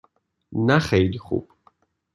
نه 0.53 0.79
خیلی 0.79 1.19
خوب. 1.19 1.49